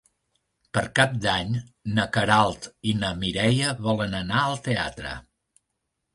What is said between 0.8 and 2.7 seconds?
Cap d'Any na Queralt